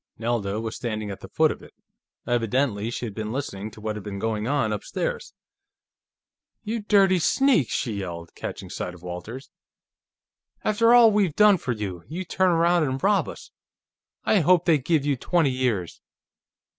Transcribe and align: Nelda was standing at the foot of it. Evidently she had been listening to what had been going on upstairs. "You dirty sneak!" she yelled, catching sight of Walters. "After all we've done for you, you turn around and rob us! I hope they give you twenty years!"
Nelda 0.17 0.59
was 0.59 0.75
standing 0.75 1.11
at 1.11 1.19
the 1.19 1.27
foot 1.29 1.51
of 1.51 1.61
it. 1.61 1.75
Evidently 2.25 2.89
she 2.89 3.05
had 3.05 3.13
been 3.13 3.31
listening 3.31 3.69
to 3.69 3.79
what 3.79 3.95
had 3.95 4.01
been 4.01 4.17
going 4.17 4.47
on 4.47 4.73
upstairs. 4.73 5.35
"You 6.63 6.79
dirty 6.81 7.19
sneak!" 7.19 7.69
she 7.69 7.93
yelled, 7.99 8.33
catching 8.33 8.71
sight 8.71 8.95
of 8.95 9.03
Walters. 9.03 9.51
"After 10.63 10.95
all 10.95 11.11
we've 11.11 11.35
done 11.35 11.57
for 11.57 11.71
you, 11.73 12.03
you 12.07 12.25
turn 12.25 12.49
around 12.49 12.83
and 12.83 13.03
rob 13.03 13.29
us! 13.29 13.51
I 14.23 14.39
hope 14.39 14.65
they 14.65 14.79
give 14.79 15.05
you 15.05 15.15
twenty 15.17 15.51
years!" 15.51 16.01